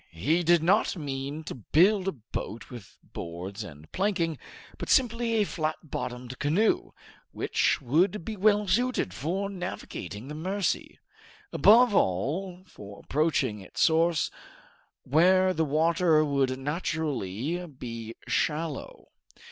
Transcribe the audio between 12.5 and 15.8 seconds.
for approaching its source, where the